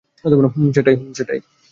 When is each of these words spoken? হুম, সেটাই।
হুম, 0.55 0.69
সেটাই। 1.13 1.39